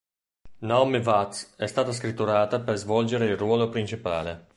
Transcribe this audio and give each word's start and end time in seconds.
Naomi 0.63 0.97
Watts 0.97 1.53
è 1.57 1.67
stata 1.67 1.91
scritturata 1.91 2.59
per 2.59 2.75
svolgere 2.79 3.27
il 3.27 3.37
ruolo 3.37 3.69
principale. 3.69 4.47